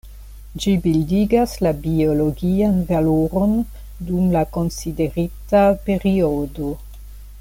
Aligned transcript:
Ĝi 0.61 0.71
bildigas 0.85 1.51
la 1.67 1.73
biologian 1.83 2.79
valoron 2.93 3.53
dum 4.09 4.33
la 4.37 4.43
konsiderita 4.57 5.63
periodo. 5.91 6.73